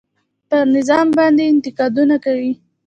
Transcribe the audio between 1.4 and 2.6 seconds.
انتقادونه کوي.